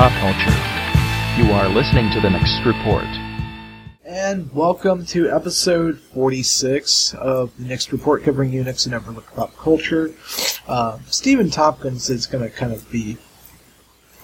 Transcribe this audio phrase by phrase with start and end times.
[0.00, 0.56] pop culture.
[1.36, 3.04] You are listening to the next report.
[4.06, 10.10] And welcome to episode 46 of the next report covering Unix and overlook pop culture.
[10.66, 13.18] Uh, Stephen Tompkins is going to kind of be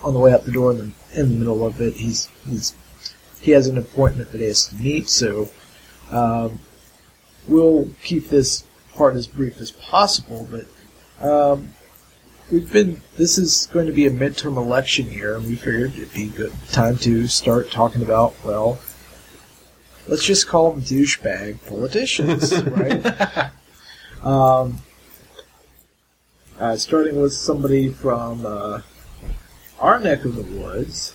[0.02, 1.92] on the way out the door in the, in the middle of it.
[1.92, 2.74] He's, he's
[3.42, 5.50] he has an appointment that he has to meet, so
[6.10, 6.58] um,
[7.46, 8.64] we'll keep this
[8.94, 10.48] part as brief as possible.
[10.50, 10.64] But
[11.22, 11.74] um,
[12.50, 16.12] we've been this is going to be a midterm election year, and we figured it'd
[16.12, 18.78] be a good time to start talking about well,
[20.08, 23.50] let's just call them douchebag politicians, right?
[24.22, 24.78] um,
[26.58, 28.80] uh, starting with somebody from uh,
[29.80, 31.14] our neck of the woods.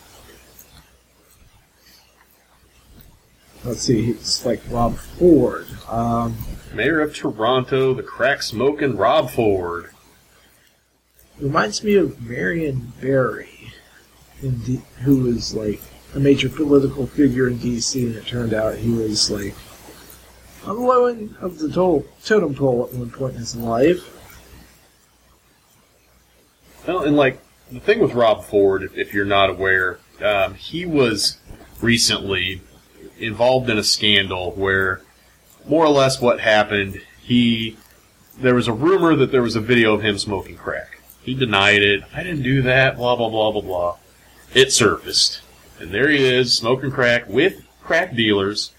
[3.63, 5.67] Let's see, it's like Rob Ford.
[5.87, 6.35] Um,
[6.73, 9.91] Mayor of Toronto, the crack smoking Rob Ford.
[11.41, 13.73] Reminds me of Marion Barry,
[14.41, 15.81] D- who was like
[16.15, 18.05] a major political figure in D.C.
[18.05, 19.55] And it turned out he was like
[20.65, 24.17] on the low end of the total, totem pole at one point in his life.
[26.87, 27.39] Well, and like
[27.71, 31.37] the thing with Rob Ford, if, if you're not aware, um, he was
[31.81, 32.61] recently
[33.17, 35.01] involved in a scandal where,
[35.67, 37.01] more or less, what happened.
[37.21, 37.77] He
[38.37, 41.00] there was a rumor that there was a video of him smoking crack.
[41.23, 42.03] He denied it.
[42.13, 42.97] I didn't do that.
[42.97, 43.97] Blah blah blah blah blah.
[44.53, 45.41] It surfaced,
[45.79, 48.73] and there he is smoking crack with crack dealers,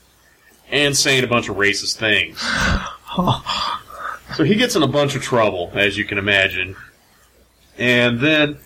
[0.71, 2.41] and saying a bunch of racist things.
[4.37, 6.77] so he gets in a bunch of trouble, as you can imagine.
[7.79, 8.59] And then,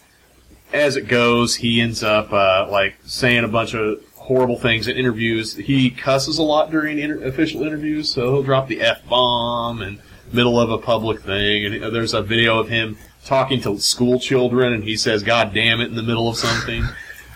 [0.73, 4.97] as it goes, he ends up uh, like saying a bunch of horrible things in
[4.97, 5.55] interviews.
[5.55, 10.00] He cusses a lot during inter- official interviews, so he'll drop the f bomb in
[10.33, 11.67] middle of a public thing.
[11.67, 15.81] And there's a video of him talking to school children, and he says "God damn
[15.81, 16.84] it" in the middle of something.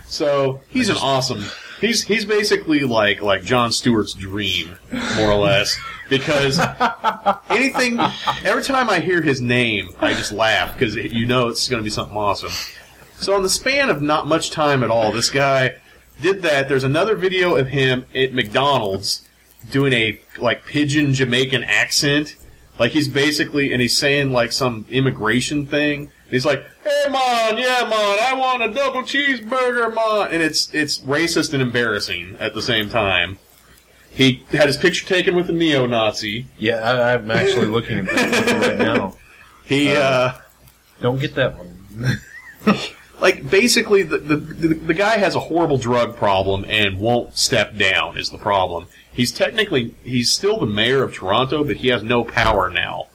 [0.07, 1.45] So he's an awesome.
[1.81, 4.77] He's he's basically like like Jon Stewart's dream,
[5.17, 5.79] more or less,
[6.09, 6.61] because
[7.49, 7.99] anything.
[8.45, 11.85] Every time I hear his name, I just laugh because you know it's going to
[11.85, 12.53] be something awesome.
[13.17, 15.77] So in the span of not much time at all, this guy
[16.21, 16.69] did that.
[16.69, 19.27] There's another video of him at McDonald's
[19.71, 22.37] doing a like pidgin Jamaican accent.
[22.81, 26.11] Like he's basically and he's saying like some immigration thing.
[26.31, 31.01] He's like, "Hey man, yeah man, I want a double cheeseburger, man," and it's it's
[31.01, 33.39] racist and embarrassing at the same time.
[34.11, 36.47] He had his picture taken with a neo-Nazi.
[36.57, 39.15] Yeah, I, I'm actually looking at that right now.
[39.67, 40.33] He uh,
[41.01, 42.21] Don't get that one.
[43.21, 47.77] like basically the, the the the guy has a horrible drug problem and won't step
[47.77, 48.87] down is the problem.
[49.13, 53.09] He's technically he's still the mayor of Toronto, but he has no power now.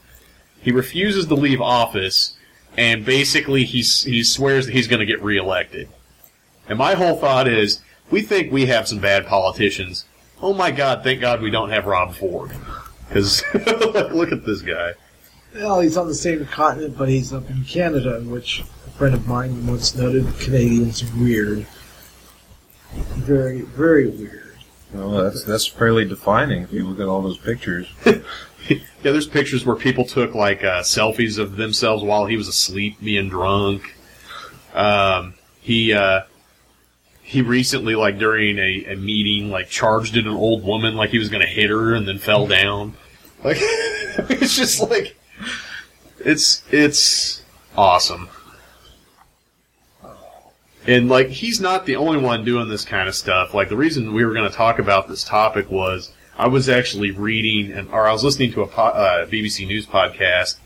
[0.61, 2.37] He refuses to leave office,
[2.77, 5.89] and basically he's he swears that he's going to get reelected.
[6.67, 10.05] And my whole thought is, we think we have some bad politicians.
[10.41, 11.03] Oh my God!
[11.03, 12.51] Thank God we don't have Rob Ford,
[13.07, 14.93] because look at this guy.
[15.53, 18.63] Well, he's on the same continent, but he's up in Canada, which
[18.97, 21.65] friend of mine once noted Canadians are weird.
[22.93, 24.55] Very, very weird.
[24.93, 27.87] Well, that's that's fairly defining if you look at all those pictures.
[28.67, 32.97] Yeah, there's pictures where people took like uh, selfies of themselves while he was asleep,
[32.99, 33.95] being drunk.
[34.73, 36.21] Um, he uh,
[37.21, 41.19] he recently, like during a, a meeting, like charged at an old woman like he
[41.19, 42.95] was going to hit her and then fell down.
[43.43, 45.15] Like it's just like
[46.17, 47.43] it's it's
[47.77, 48.29] awesome.
[50.87, 53.53] And like he's not the only one doing this kind of stuff.
[53.53, 57.11] Like the reason we were going to talk about this topic was I was actually
[57.11, 60.57] reading and or I was listening to a po- uh, BBC News podcast,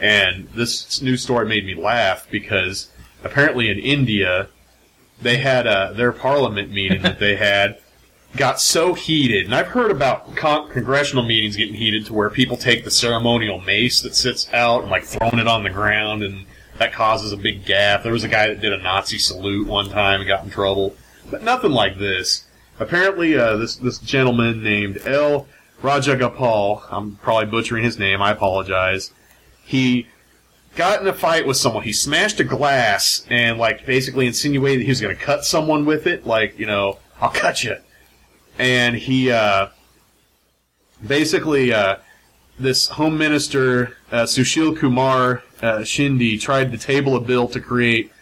[0.00, 2.90] and this news story made me laugh because
[3.24, 4.48] apparently in India
[5.20, 7.78] they had a, their parliament meeting that they had
[8.36, 12.56] got so heated, and I've heard about con- congressional meetings getting heated to where people
[12.56, 16.46] take the ceremonial mace that sits out and like throwing it on the ground, and
[16.82, 18.02] that causes a big gap.
[18.02, 20.96] There was a guy that did a Nazi salute one time and got in trouble,
[21.30, 22.44] but nothing like this.
[22.80, 25.46] Apparently, uh, this this gentleman named L.
[25.80, 28.20] Rajagopal, I'm probably butchering his name.
[28.20, 29.12] I apologize.
[29.64, 30.08] He
[30.74, 31.84] got in a fight with someone.
[31.84, 36.08] He smashed a glass and like basically insinuated he was going to cut someone with
[36.08, 36.26] it.
[36.26, 37.76] Like you know, I'll cut you.
[38.58, 39.68] And he uh,
[41.06, 41.98] basically uh,
[42.58, 48.12] this home minister uh, Sushil Kumar uh, tried to table a bill to create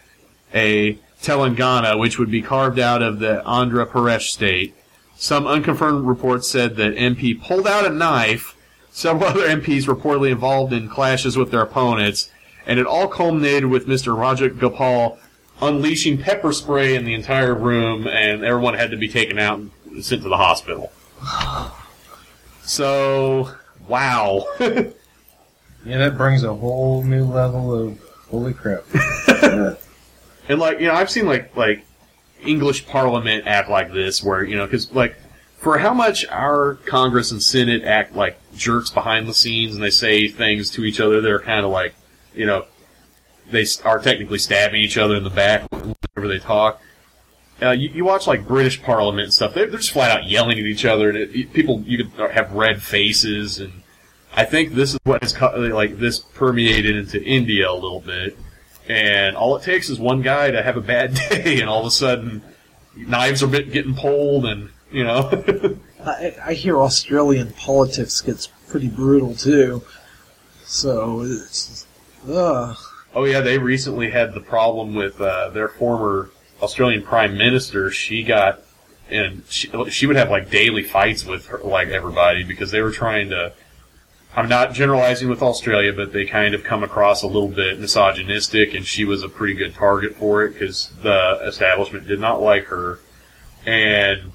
[0.53, 4.75] a Telangana, which would be carved out of the Andhra Pradesh state.
[5.15, 8.55] Some unconfirmed reports said that MP pulled out a knife.
[8.91, 12.31] Several other MPs reportedly involved in clashes with their opponents,
[12.65, 14.15] and it all culminated with Mr.
[14.17, 15.17] Rajagopal
[15.61, 20.03] unleashing pepper spray in the entire room, and everyone had to be taken out and
[20.03, 20.91] sent to the hospital.
[22.63, 23.49] So,
[23.87, 24.45] wow.
[25.85, 27.99] Yeah, that brings a whole new level of
[28.29, 28.83] holy crap.
[30.51, 31.85] And like you know, I've seen like like
[32.41, 35.15] English Parliament act like this, where you know, because like
[35.57, 39.89] for how much our Congress and Senate act like jerks behind the scenes, and they
[39.89, 41.93] say things to each other, they're kind of like
[42.33, 42.65] you know,
[43.49, 46.81] they are technically stabbing each other in the back whenever they talk.
[47.61, 50.57] Uh, you, you watch like British Parliament and stuff; they're, they're just flat out yelling
[50.57, 53.80] at each other, and it, people you could have red faces, and
[54.33, 58.37] I think this is what has like this permeated into India a little bit.
[58.87, 61.85] And all it takes is one guy to have a bad day, and all of
[61.85, 62.41] a sudden,
[62.95, 65.29] knives are getting pulled, and you know,
[66.05, 69.83] I, I hear Australian politics gets pretty brutal too.
[70.63, 71.85] So it's
[72.29, 72.77] ugh.
[73.13, 76.31] oh yeah, they recently had the problem with uh, their former
[76.61, 77.91] Australian Prime Minister.
[77.91, 78.61] She got,
[79.09, 82.91] and she, she would have like daily fights with her, like everybody because they were
[82.91, 83.53] trying to.
[84.33, 88.73] I'm not generalizing with Australia, but they kind of come across a little bit misogynistic,
[88.73, 92.65] and she was a pretty good target for it because the establishment did not like
[92.65, 92.99] her.
[93.65, 94.31] And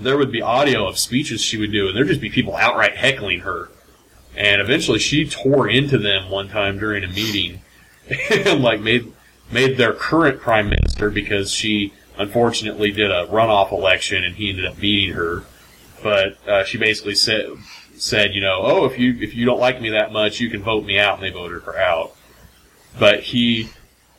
[0.00, 2.96] there would be audio of speeches she would do, and there'd just be people outright
[2.96, 3.70] heckling her.
[4.36, 7.60] And eventually, she tore into them one time during a meeting,
[8.30, 9.12] and like made
[9.52, 14.66] made their current prime minister because she unfortunately did a runoff election, and he ended
[14.66, 15.44] up beating her.
[16.02, 17.50] But uh, she basically said
[17.96, 20.62] said, you know, oh, if you if you don't like me that much, you can
[20.62, 22.14] vote me out, and they voted her out.
[22.98, 23.70] But he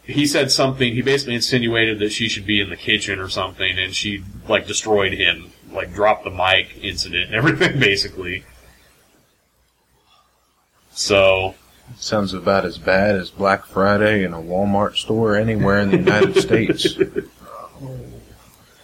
[0.03, 0.93] he said something.
[0.93, 4.67] He basically insinuated that she should be in the kitchen or something, and she like
[4.67, 8.43] destroyed him, like dropped the mic incident and everything, basically.
[10.91, 11.55] So
[11.97, 16.37] Sounds about as bad as Black Friday in a Walmart store anywhere in the United
[16.37, 16.97] States.
[17.81, 17.99] Oh.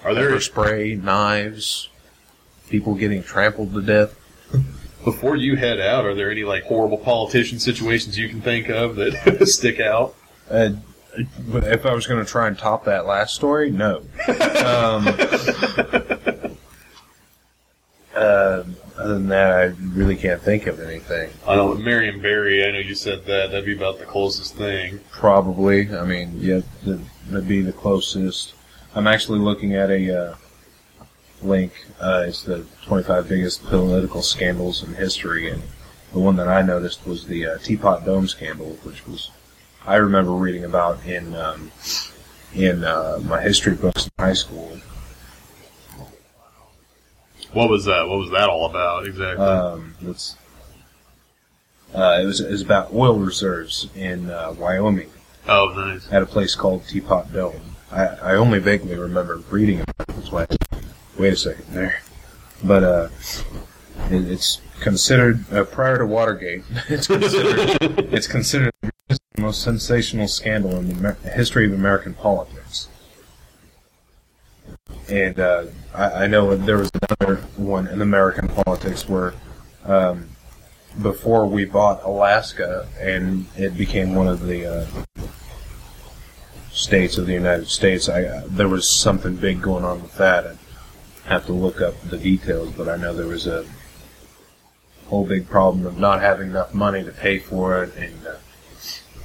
[0.03, 1.89] are there Pepper spray, knives,
[2.69, 4.18] people getting trampled to death.
[5.11, 6.05] Before you head out?
[6.05, 10.15] Are there any like horrible politician situations you can think of that stick out?
[10.49, 10.71] Uh,
[11.17, 13.97] if I was going to try and top that last story, no.
[14.27, 15.07] Um,
[18.15, 18.63] uh,
[18.97, 19.63] other than that, I
[19.93, 21.31] really can't think of anything.
[21.47, 22.63] I know Marion Barry.
[22.65, 23.51] I know you said that.
[23.51, 24.99] That'd be about the closest thing.
[25.11, 25.93] Probably.
[25.95, 28.53] I mean, yeah, that- that'd be the closest.
[28.93, 30.35] I'm actually looking at a uh,
[31.41, 31.71] link.
[31.99, 35.61] Uh, it's the 25 biggest political scandals in history, and
[36.13, 39.31] the one that I noticed was the uh, Teapot Dome scandal, which was
[39.85, 41.71] I remember reading about in um,
[42.53, 44.79] in uh, my history books in high school.
[47.53, 48.07] What was that?
[48.07, 49.43] What was that all about exactly?
[49.45, 50.35] Um, it's,
[51.93, 55.09] uh, it was it was about oil reserves in uh, Wyoming.
[55.47, 56.07] oh, nice.
[56.11, 57.75] at a place called Teapot Dome.
[57.91, 60.15] I, I only vaguely remember reading about it.
[60.15, 60.45] That's why.
[61.19, 62.01] Wait a second there.
[62.63, 63.09] But uh,
[64.09, 66.63] it, it's considered uh, prior to Watergate.
[66.87, 67.81] It's considered
[68.13, 68.73] it's considered
[69.09, 72.87] the most sensational scandal in the Amer- history of American politics.
[75.09, 79.33] And uh, I, I know there was another one in American politics where
[79.83, 80.29] um,
[81.01, 84.87] before we bought Alaska and it became one of the uh,
[86.71, 88.07] states of the United States.
[88.07, 90.47] I uh, there was something big going on with that.
[90.47, 90.55] I
[91.29, 93.65] have to look up the details, but I know there was a
[95.07, 98.35] whole big problem of not having enough money to pay for it, and uh,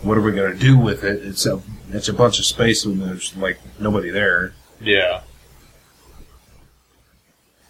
[0.03, 1.25] what are we going to do with it?
[1.25, 4.53] It's a it's a bunch of space and there's like nobody there.
[4.81, 5.23] Yeah.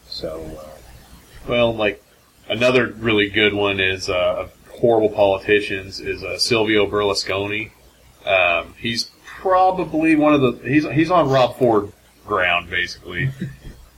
[0.08, 0.68] So uh,
[1.48, 2.02] Well, like
[2.48, 7.70] another really good one is uh, of horrible politicians is uh, Silvio Berlusconi.
[8.26, 11.92] Um, he's probably one of the he's he's on Rob Ford
[12.26, 13.30] ground basically.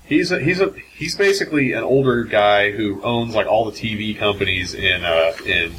[0.07, 4.17] he's a, he's a he's basically an older guy who owns like all the TV
[4.17, 5.73] companies in uh, in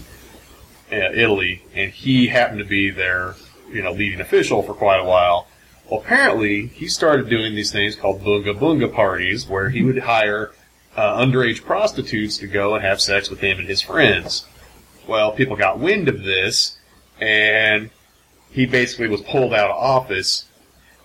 [0.92, 3.36] uh, Italy, and he happened to be their
[3.72, 5.48] you know leading official for quite a while.
[5.90, 10.52] Well, apparently he started doing these things called bunga bunga parties, where he would hire
[10.96, 14.46] uh, underage prostitutes to go and have sex with him and his friends.
[15.08, 16.78] Well, people got wind of this,
[17.22, 17.90] and
[18.52, 20.46] he basically was pulled out of office,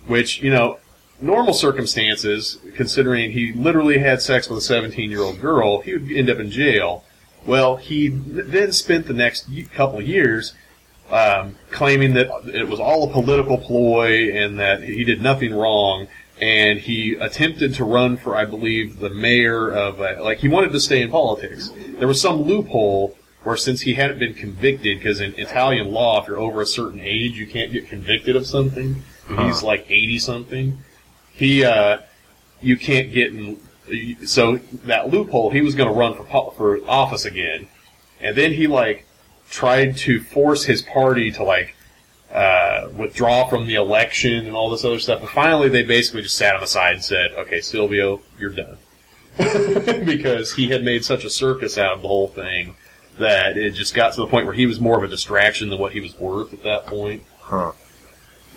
[0.07, 0.79] which, you know,
[1.23, 6.11] normal circumstances, considering he literally had sex with a 17 year old girl, he would
[6.11, 7.05] end up in jail.
[7.47, 10.55] Well, he then spent the next couple of years
[11.11, 16.09] um, claiming that it was all a political ploy and that he did nothing wrong.
[16.41, 20.73] And he attempted to run for, I believe, the mayor of, uh, like, he wanted
[20.73, 21.71] to stay in politics.
[21.99, 26.29] There was some loophole where since he hadn't been convicted, because in Italian law, if
[26.29, 29.02] you're over a certain age, you can't get convicted of something.
[29.38, 30.79] He's like eighty something.
[31.35, 31.99] He, uh,
[32.61, 33.59] you can't get in.
[34.27, 37.69] So that loophole, he was going to run for for office again,
[38.21, 39.07] and then he like
[39.51, 41.75] tried to force his party to like
[42.33, 45.21] uh, withdraw from the election and all this other stuff.
[45.21, 48.79] And finally, they basically just sat him aside and said, "Okay, Silvio, you're done,"
[49.37, 52.77] because he had made such a circus out of the whole thing
[53.19, 55.79] that it just got to the point where he was more of a distraction than
[55.79, 57.23] what he was worth at that point.
[57.41, 57.73] Huh.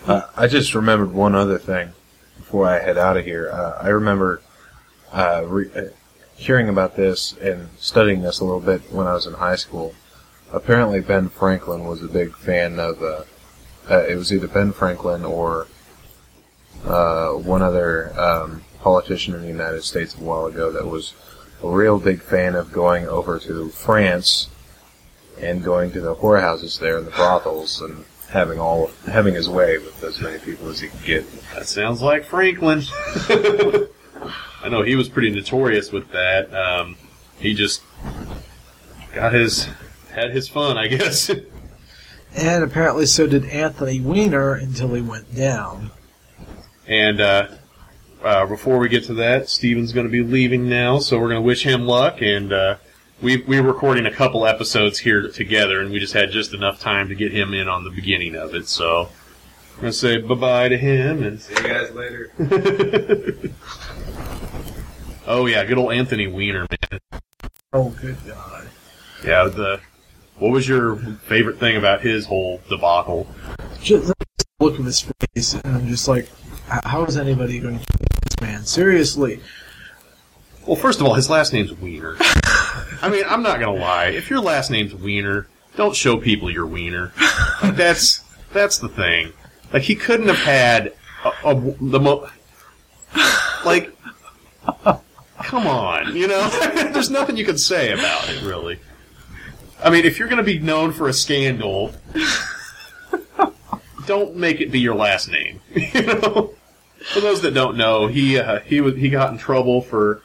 [0.05, 1.91] Uh, I just remembered one other thing
[2.37, 3.49] before I head out of here.
[3.51, 4.41] Uh, I remember
[5.11, 5.81] uh, re- uh,
[6.35, 9.95] hearing about this and studying this a little bit when I was in high school.
[10.51, 13.01] Apparently, Ben Franklin was a big fan of.
[13.01, 13.23] Uh,
[13.89, 15.67] uh, it was either Ben Franklin or
[16.85, 21.13] uh, one other um, politician in the United States a while ago that was
[21.63, 24.49] a real big fan of going over to France
[25.39, 29.77] and going to the whorehouses there and the brothels and having all having his way
[29.77, 31.41] with as many people as he could get.
[31.53, 32.81] That sounds like Franklin.
[34.63, 36.53] I know he was pretty notorious with that.
[36.53, 36.97] Um,
[37.39, 37.81] he just
[39.13, 39.69] got his
[40.11, 41.29] had his fun, I guess.
[42.37, 45.91] And apparently so did Anthony Weiner until he went down.
[46.85, 47.47] and uh,
[48.21, 51.41] uh, before we get to that, Stephen's going to be leaving now, so we're going
[51.41, 52.21] to wish him luck.
[52.21, 52.75] And uh,
[53.21, 56.79] we we were recording a couple episodes here together, and we just had just enough
[56.79, 58.67] time to get him in on the beginning of it.
[58.67, 59.09] So
[59.75, 62.31] I'm going to say bye bye to him and See you guys later.
[65.27, 67.21] oh yeah, good old Anthony Weiner, man.
[67.73, 68.69] Oh, good God.
[69.23, 69.81] Yeah, the
[70.37, 73.27] what was your favorite thing about his whole debacle?
[73.81, 74.13] Just
[74.59, 76.29] look at his face, and I'm just like,
[76.67, 79.41] how is anybody going to take this man seriously?
[80.65, 82.17] Well, first of all, his last name's Weiner.
[83.01, 84.07] I mean, I'm not gonna lie.
[84.07, 87.13] If your last name's Weiner, don't show people your wiener.
[87.63, 88.23] That's
[88.53, 89.33] that's the thing.
[89.73, 92.29] Like he couldn't have had a, a, the mo.
[93.65, 93.95] Like,
[95.39, 96.47] come on, you know.
[96.93, 98.79] There's nothing you can say about it, really.
[99.83, 101.93] I mean, if you're gonna be known for a scandal,
[104.05, 105.61] don't make it be your last name.
[105.75, 106.53] You know.
[107.13, 110.23] For those that don't know, he uh, he was he got in trouble for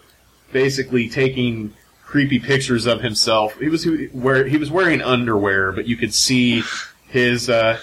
[0.50, 1.74] basically taking
[2.10, 3.56] creepy pictures of himself.
[3.60, 6.64] He was where he was wearing underwear, but you could see
[7.06, 7.78] his uh,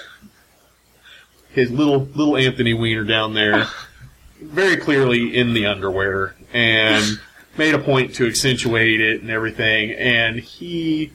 [1.50, 3.68] his little little Anthony Weiner down there
[4.42, 7.22] very clearly in the underwear, and
[7.58, 9.94] made a point to accentuate it and everything.
[9.94, 11.14] And he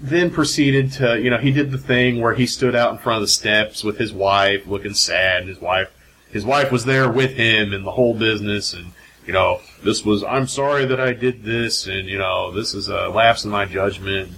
[0.00, 3.16] then proceeded to, you know, he did the thing where he stood out in front
[3.16, 5.42] of the steps with his wife, looking sad.
[5.42, 5.90] And his wife,
[6.30, 8.92] his wife was there with him in the whole business, and
[9.28, 12.88] you know, this was, I'm sorry that I did this, and, you know, this is
[12.88, 14.32] a lapse in my judgment.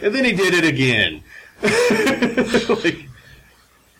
[0.00, 1.22] And then he did it again.
[2.82, 3.08] like,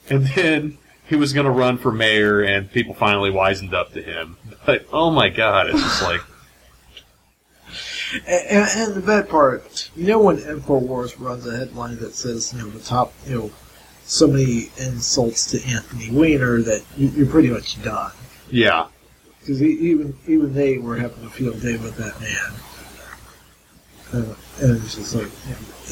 [0.08, 4.00] and then he was going to run for mayor, and people finally wisened up to
[4.00, 4.38] him.
[4.64, 6.22] But, oh my god, it's just like,
[8.26, 12.60] And, and the bad part, you know, when Infowars runs a headline that says, you
[12.60, 13.50] know, the top, you know,
[14.04, 18.12] so many insults to Anthony Weiner that you, you're pretty much done.
[18.50, 18.86] yeah.
[19.42, 22.52] Because even even they were having a field day with that man.
[24.12, 25.30] Uh, and it's just like,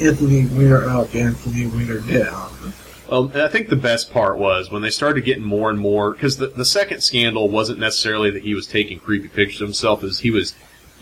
[0.01, 2.73] Anthony Weiner up, Anthony Weiner down.
[3.11, 6.13] Well, and I think the best part was when they started getting more and more,
[6.13, 10.05] because the, the second scandal wasn't necessarily that he was taking creepy pictures of himself,
[10.05, 10.55] is he was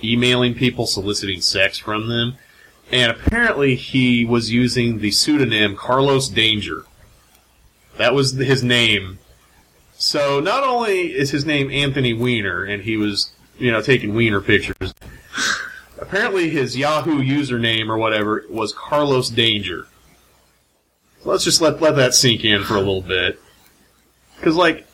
[0.03, 2.37] emailing people soliciting sex from them.
[2.91, 6.85] And apparently he was using the pseudonym Carlos Danger.
[7.99, 9.19] That was his name.
[9.99, 14.41] So not only is his name Anthony Weiner, and he was, you know, taking Weiner
[14.41, 14.95] pictures,
[16.01, 19.89] apparently his Yahoo username or whatever was Carlos Danger.
[21.23, 23.41] So Let's just let let that sink in for a little bit,
[24.37, 24.87] because like,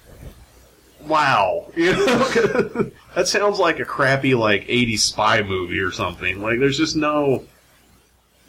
[1.02, 6.40] wow, you know, that sounds like a crappy like '80s spy movie or something.
[6.40, 7.44] Like, there's just no,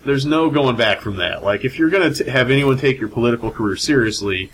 [0.06, 1.44] there's no going back from that.
[1.44, 4.52] Like, if you're gonna t- have anyone take your political career seriously,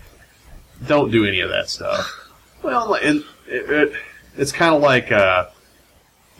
[0.86, 2.30] don't do any of that stuff.
[2.62, 3.92] Well, and it, it,
[4.36, 5.48] it's kind of like uh,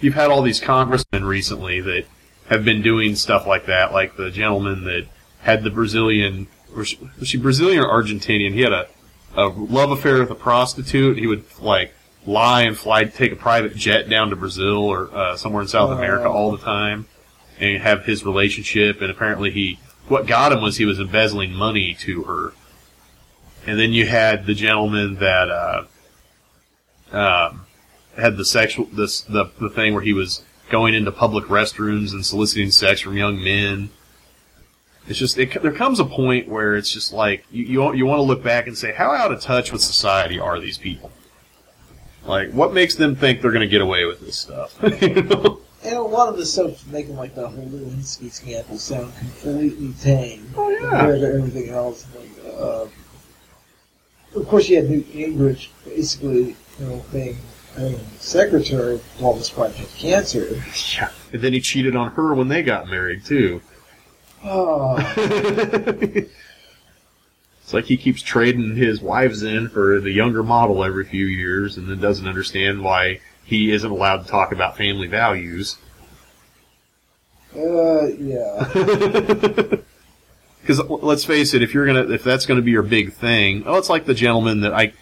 [0.01, 2.05] you've had all these congressmen recently that
[2.47, 5.07] have been doing stuff like that, like the gentleman that
[5.41, 8.53] had the Brazilian, was she, was she Brazilian or Argentinian?
[8.53, 8.89] He had a,
[9.35, 11.19] a love affair with a prostitute.
[11.19, 11.95] He would like
[12.27, 15.91] lie and fly, take a private jet down to Brazil or uh, somewhere in South
[15.91, 17.07] America all the time,
[17.59, 19.01] and have his relationship.
[19.01, 22.53] And apparently, he what got him was he was embezzling money to her.
[23.67, 25.85] And then you had the gentleman that uh,
[27.13, 27.67] um,
[28.17, 32.25] had the sexual this the the thing where he was going into public restrooms and
[32.25, 33.91] soliciting sex from young men.
[35.09, 38.19] It's just it, there comes a point where it's just like you you, you want
[38.19, 41.11] to look back and say how out of touch with society are these people?
[42.25, 44.77] Like what makes them think they're going to get away with this stuff?
[45.03, 45.61] you know?
[45.85, 50.49] And a lot of the stuff making like the whole Lewinsky scandal sound completely tame
[50.57, 50.79] Oh, yeah.
[50.79, 52.07] compared to everything else.
[52.17, 52.87] Like, uh,
[54.35, 57.37] of course, you had Newt Gingrich basically, you know, being
[57.77, 60.63] I mean, secretary while this wife had cancer.
[60.95, 61.11] Yeah.
[61.33, 63.63] And then he cheated on her when they got married too.
[64.45, 66.29] Oh, it's
[67.73, 71.89] like he keeps trading his wives in for the younger model every few years, and
[71.89, 75.79] then doesn't understand why he isn't allowed to talk about family values.
[77.57, 79.77] uh, yeah.
[80.63, 83.77] Because let's face it, if you're gonna, if that's gonna be your big thing, oh,
[83.77, 84.93] it's like the gentleman that I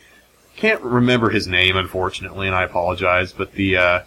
[0.56, 4.00] can't remember his name, unfortunately, and I apologize, but the uh,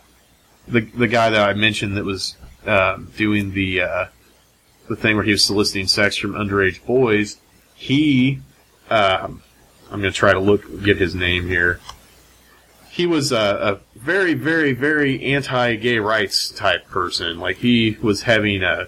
[0.67, 4.05] the the guy that I mentioned that was uh, doing the uh,
[4.89, 7.39] the thing where he was soliciting sex from underage boys,
[7.75, 8.39] he,
[8.89, 9.41] um,
[9.91, 11.79] I'm gonna try to look get his name here.
[12.89, 17.39] He was a, a very, very, very anti-gay rights type person.
[17.39, 18.87] Like he was having a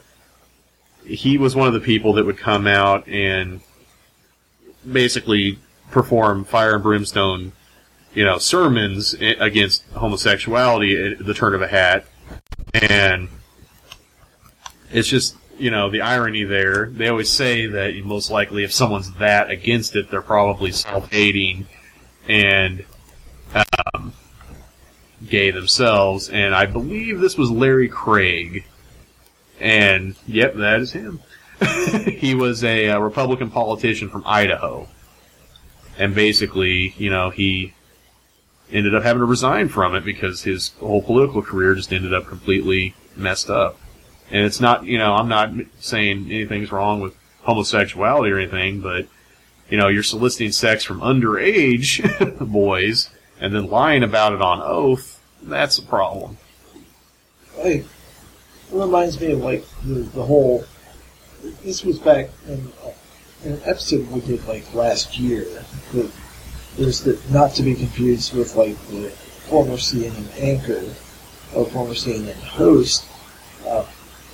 [1.06, 3.62] he was one of the people that would come out and
[4.90, 5.60] basically
[5.92, 7.52] perform fire and brimstone,
[8.14, 12.06] you know, sermons against homosexuality at the turn of a hat.
[12.74, 13.30] And
[14.92, 16.88] it's just, you know, the irony there.
[16.88, 21.68] They always say that most likely if someone's that against it, they're probably self-hating
[22.28, 22.84] and
[23.94, 24.14] um,
[25.28, 26.30] gay themselves.
[26.30, 28.66] And I believe this was Larry Craig.
[29.60, 31.22] And yep, that is him.
[32.06, 34.88] he was a, uh Republican politician from Idaho,
[35.98, 37.74] and basically, you know, he
[38.72, 42.28] ended up having to resign from it because his whole political career just ended up
[42.28, 43.80] completely messed up.
[44.32, 49.08] And it's not, you know, I'm not saying anything's wrong with homosexuality or anything, but
[49.70, 52.02] you know, you're soliciting sex from underage
[52.52, 55.22] boys and then lying about it on oath.
[55.42, 56.38] That's a problem.
[57.58, 57.86] It
[58.76, 60.66] reminds me of like the, the whole.
[61.64, 62.72] This was back in,
[63.44, 65.46] in an episode we did like last year.
[65.94, 66.12] The,
[66.78, 69.10] there's the not to be confused with like the
[69.50, 70.84] former CNN anchor
[71.54, 73.06] or former CNN host.
[73.66, 73.86] Uh,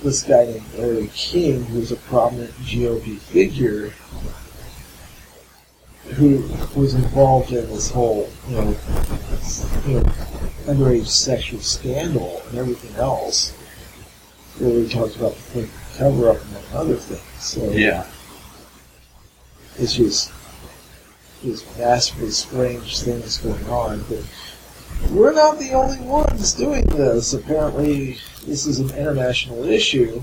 [0.02, 3.92] this guy named Larry King, who's a prominent GOP figure,
[6.14, 6.42] who
[6.74, 8.76] was involved in this whole, you know,
[9.86, 10.02] you know,
[10.66, 13.56] underage sexual scandal and everything else.
[14.62, 17.42] Really talks about the cover up among other things.
[17.42, 18.06] So yeah,
[19.76, 20.32] it's just
[21.42, 24.04] these massively strange things going on.
[24.08, 24.24] But
[25.10, 27.32] we're not the only ones doing this.
[27.32, 30.22] Apparently, this is an international issue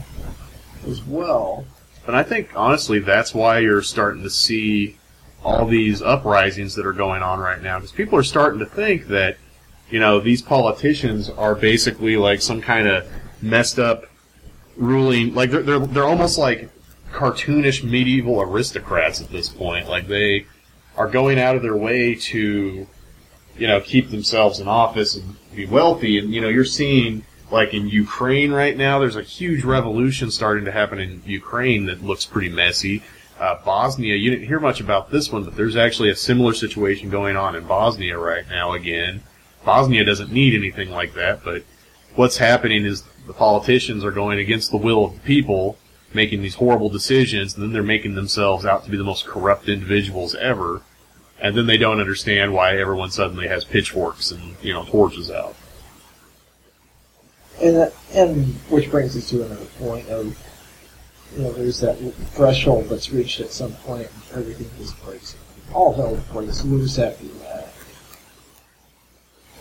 [0.88, 1.65] as well.
[2.08, 4.95] And I think honestly, that's why you're starting to see
[5.43, 9.08] all these uprisings that are going on right now, because people are starting to think
[9.08, 9.36] that
[9.89, 13.06] you know these politicians are basically like some kind of
[13.41, 14.06] messed up
[14.79, 16.69] ruling, like they're they're, they're almost like
[17.11, 19.87] cartoonish medieval aristocrats at this point.
[19.87, 20.45] Like they
[20.95, 22.87] are going out of their way to
[23.57, 27.73] you know keep themselves in office and be wealthy, and you know you're seeing like
[27.73, 32.25] in Ukraine right now, there's a huge revolution starting to happen in Ukraine that looks
[32.25, 33.03] pretty messy.
[33.39, 37.09] Uh, Bosnia, you didn't hear much about this one, but there's actually a similar situation
[37.09, 39.23] going on in Bosnia right now again.
[39.63, 41.63] Bosnia doesn't need anything like that, but
[42.15, 45.77] what's happening is the politicians are going against the will of the people,
[46.15, 49.69] making these horrible decisions, and then they're making themselves out to be the most corrupt
[49.69, 50.81] individuals ever.
[51.39, 55.55] And then they don't understand why everyone suddenly has pitchforks and, you know, torches out.
[57.61, 60.35] And that, and which brings us to another point of
[61.37, 61.97] you know there's that
[62.31, 65.35] threshold that's reached at some point and everything just breaks
[65.71, 67.71] all hell breaks loose after that.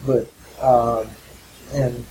[0.06, 0.30] But
[0.64, 1.10] um,
[1.74, 2.06] and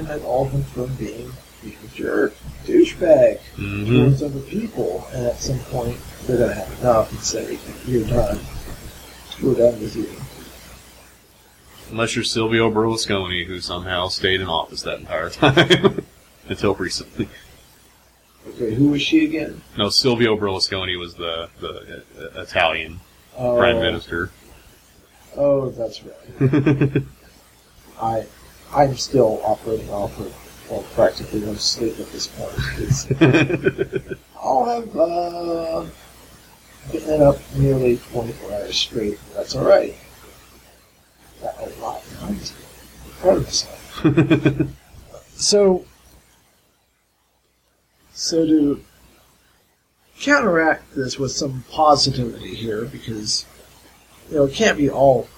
[0.00, 1.30] and that all comes from being
[1.62, 2.34] being a jerk,
[2.64, 3.96] douchebag Mm-hmm.
[3.96, 8.40] towards other people, and at some point they're gonna have enough and say you're done.
[9.42, 10.08] We're done with you.
[11.90, 16.04] Unless you're Silvio Berlusconi, who somehow stayed in office that entire time.
[16.48, 17.28] Until recently.
[18.48, 19.60] Okay, who was she again?
[19.76, 22.02] No, Silvio Berlusconi was the, the
[22.36, 23.00] uh, Italian
[23.36, 24.30] Oh, prime minister.
[25.36, 27.02] Oh, that's right.
[28.02, 28.26] I,
[28.72, 30.34] I'm still operating off of
[30.70, 32.52] well, practically no sleep at this point.
[32.78, 35.84] It's- I'll have uh,
[36.92, 39.18] been up nearly 24 hours straight.
[39.34, 39.96] That's all right.
[41.42, 44.70] Got a lot of time to be proud of myself.
[45.34, 45.84] so,
[48.12, 48.84] so to
[50.20, 53.44] counteract this with some positivity here because
[54.30, 55.28] you know it can't be all.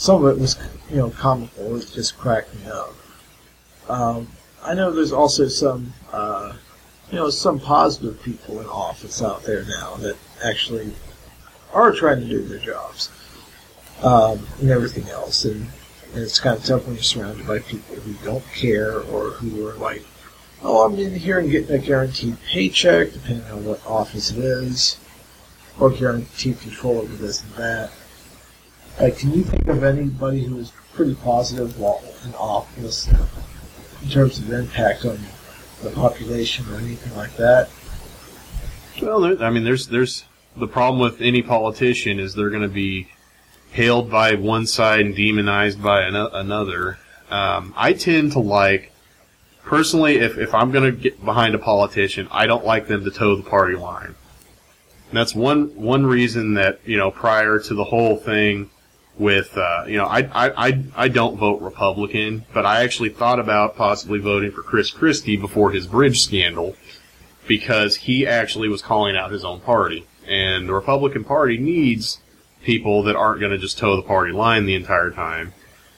[0.00, 0.56] Some of it was
[0.88, 1.76] you know comical.
[1.76, 2.94] It just cracked me up.
[3.86, 4.28] Um,
[4.64, 6.54] I know there's also some uh,
[7.10, 10.94] you know some positive people in office out there now that actually
[11.74, 13.10] are trying to do their jobs
[14.02, 15.44] um, and everything else.
[15.44, 15.68] And,
[16.14, 19.68] and it's kind of tough when you're surrounded by people who don't care or who
[19.68, 20.02] are like,
[20.62, 24.98] oh, I'm in here and getting a guaranteed paycheck, depending on what office it is,
[25.78, 27.90] or guaranteed control over this and that.
[29.00, 33.08] Like, can you think of anybody who was pretty positive while in office
[34.02, 35.18] in terms of impact on
[35.82, 37.70] the population or anything like that?
[39.00, 42.68] Well, there, I mean, there's there's the problem with any politician is they're going to
[42.68, 43.08] be
[43.70, 46.98] hailed by one side and demonized by an- another.
[47.30, 48.92] Um, I tend to like,
[49.62, 53.10] personally, if, if I'm going to get behind a politician, I don't like them to
[53.10, 54.14] toe the party line.
[55.08, 58.68] And that's one one reason that you know prior to the whole thing
[59.20, 63.38] with uh, you know I, I I I don't vote Republican, but I actually thought
[63.38, 66.74] about possibly voting for Chris Christie before his bridge scandal
[67.46, 72.18] because he actually was calling out his own party, and the Republican Party needs
[72.62, 75.52] people that aren't going to just toe the party line the entire time.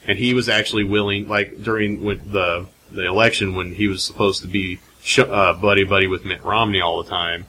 [0.05, 4.47] And he was actually willing, like during the the election when he was supposed to
[4.47, 7.45] be sh- uh, buddy buddy with Mitt Romney all the time.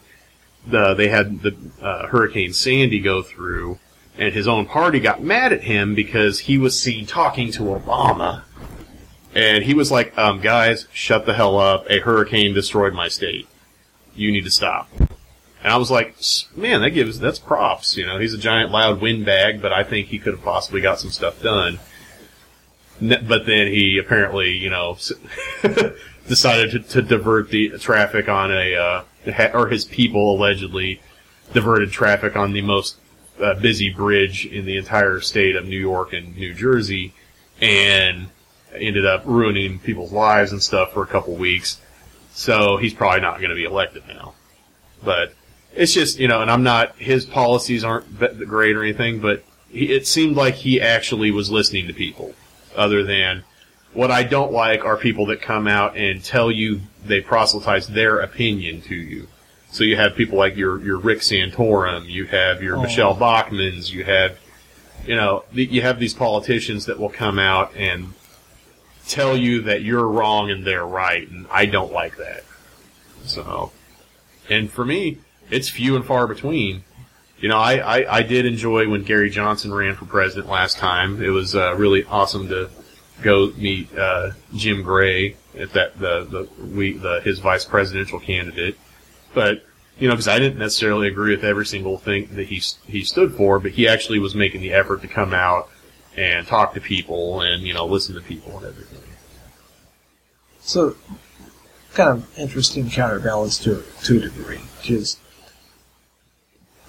[0.67, 3.81] The they had the uh, Hurricane Sandy go through,
[4.19, 8.43] and his own party got mad at him because he was seen talking to Obama.
[9.35, 11.91] And he was like, um, guys, shut the hell up.
[11.91, 13.49] A hurricane destroyed my state.
[14.15, 14.89] You need to stop.
[15.01, 16.17] And I was like,
[16.55, 17.97] man, that gives, that's props.
[17.97, 21.01] You know, he's a giant loud windbag, but I think he could have possibly got
[21.01, 21.81] some stuff done.
[23.01, 24.99] But then he apparently, you know,
[26.29, 31.01] decided to, to divert the traffic on a, uh, or his people allegedly
[31.53, 32.99] diverted traffic on the most
[33.41, 37.15] uh, busy bridge in the entire state of New York and New Jersey,
[37.61, 38.29] and
[38.75, 41.81] ended up ruining people's lives and stuff for a couple weeks.
[42.33, 44.35] So he's probably not going to be elected now.
[45.03, 45.35] But
[45.75, 49.93] it's just you know, and I'm not his policies aren't great or anything, but he,
[49.93, 52.35] it seemed like he actually was listening to people.
[52.77, 53.45] Other than
[53.93, 58.19] what I don't like are people that come out and tell you they proselytize their
[58.19, 59.29] opinion to you.
[59.75, 62.83] So you have people like your your Rick Santorum, you have your Oh.
[62.83, 64.39] Michele Bachmanns, you have
[65.05, 68.15] you know you have these politicians that will come out and
[69.09, 72.45] tell you that you're wrong and they're right, and I don't like that.
[73.25, 73.73] So,
[74.49, 75.19] and for me,
[75.51, 76.85] it's few and far between.
[77.41, 81.21] You know, I, I, I did enjoy when Gary Johnson ran for president last time.
[81.21, 82.71] It was uh, really awesome to
[83.23, 88.79] go meet uh, Jim Gray at that the the we the his vice presidential candidate.
[89.35, 89.65] But
[89.99, 93.35] you know, because I didn't necessarily agree with every single thing that he he stood
[93.35, 95.69] for, but he actually was making the effort to come out
[96.17, 99.01] and talk to people and you know listen to people and everything.
[100.61, 100.97] So,
[101.93, 105.19] kind of interesting counterbalance to to a degree, because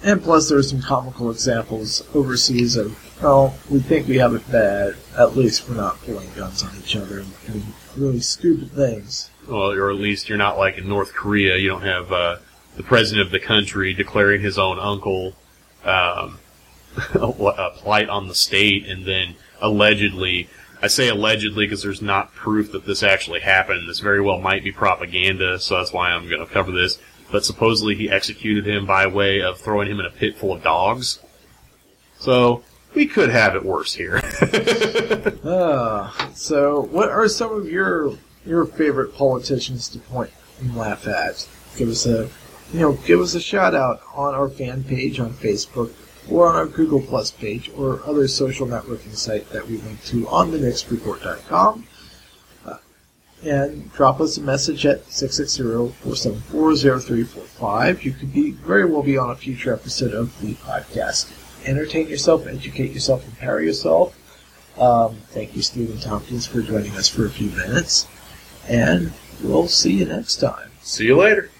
[0.02, 4.50] and plus there are some comical examples overseas of well, we think we have it
[4.50, 4.94] bad.
[5.16, 7.64] At least we're not pulling guns on each other and doing
[7.96, 9.30] really stupid things.
[9.48, 11.56] Or at least you're not like in North Korea.
[11.56, 12.36] You don't have uh,
[12.76, 15.34] the president of the country declaring his own uncle
[15.84, 16.38] um,
[17.14, 20.48] a plight on the state, and then allegedly.
[20.82, 23.88] I say allegedly because there's not proof that this actually happened.
[23.88, 26.98] This very well might be propaganda, so that's why I'm going to cover this.
[27.32, 30.62] But supposedly he executed him by way of throwing him in a pit full of
[30.62, 31.18] dogs.
[32.18, 32.62] So
[32.94, 34.22] we could have it worse here.
[35.48, 40.30] Ah, so what are some of your your favorite politicians to point
[40.60, 41.46] and laugh at?
[41.76, 42.28] Give us a
[42.72, 45.92] you know give us a shout out on our fan page on Facebook
[46.28, 50.28] or on our Google Plus page or other social networking site that we link to
[50.28, 51.86] on thenextreport.com.
[52.64, 52.76] Uh,
[53.44, 58.04] and drop us a message at 660-474-0345.
[58.04, 61.32] You could be very well be on a future episode of the podcast.
[61.64, 64.16] Entertain yourself, educate yourself, empower yourself.
[64.78, 68.06] Um, thank you, Stephen Tompkins, for joining us for a few minutes.
[68.68, 70.70] And we'll see you next time.
[70.82, 71.50] See you later.